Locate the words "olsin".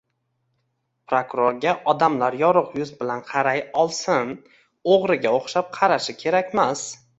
3.83-4.33